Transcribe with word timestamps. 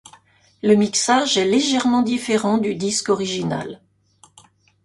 Le 0.63 0.73
mixage 0.73 1.37
est 1.37 1.45
légèrement 1.45 2.01
différent 2.01 2.57
du 2.57 2.73
disque 2.73 3.09
original. 3.09 3.81